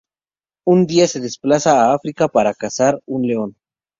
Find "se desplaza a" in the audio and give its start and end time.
1.07-1.93